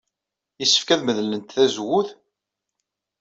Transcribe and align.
Yessefk 0.59 0.89
ad 0.89 1.01
medlent 1.03 1.53
tazewwut? 1.55 2.09